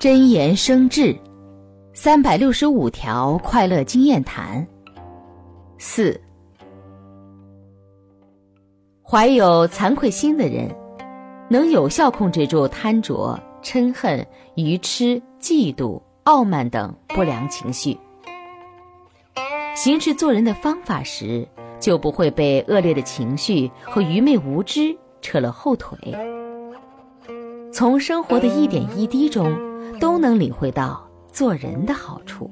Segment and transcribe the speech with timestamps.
[0.00, 1.14] 真言生智，
[1.92, 4.66] 三百六十五条快乐经验谈。
[5.76, 6.18] 四，
[9.02, 10.74] 怀有惭愧心的人，
[11.50, 17.94] 能有效控制住贪着、嗔恨、愚痴、嫉妒、傲慢等不良情绪，
[19.76, 21.46] 行事做人的方法时，
[21.78, 25.98] 就不会被恶劣的情绪和愚昧无知扯了后腿。
[27.70, 29.69] 从生活的一点一滴中。
[30.00, 32.50] 都能领会到做人的好处。